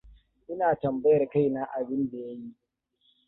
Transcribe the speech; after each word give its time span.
Ina 0.51 0.67
tambayar 0.75 1.29
kaina 1.29 1.63
abin 1.77 2.09
da 2.11 2.17
ya 2.17 2.31
yi. 2.31 2.57